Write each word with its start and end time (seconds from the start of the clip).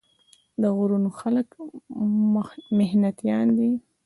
د 0.61 0.63
غرونو 0.77 1.09
خلک 1.19 1.47
محنتيان 2.79 3.45
دي 3.57 3.69
ـ 3.73 3.73